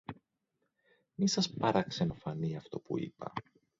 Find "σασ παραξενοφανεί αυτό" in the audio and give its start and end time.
1.27-2.79